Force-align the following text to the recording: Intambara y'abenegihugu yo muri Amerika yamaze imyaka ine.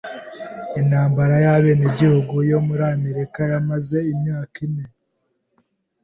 Intambara 0.81 1.35
y'abenegihugu 1.45 2.35
yo 2.51 2.59
muri 2.67 2.83
Amerika 2.95 3.39
yamaze 3.51 3.97
imyaka 4.13 4.55
ine. 4.65 4.85